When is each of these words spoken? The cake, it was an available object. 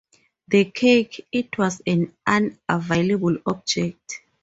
The 0.47 0.65
cake, 0.65 1.27
it 1.31 1.55
was 1.59 1.83
an 1.85 2.11
available 2.67 3.37
object. 3.45 4.21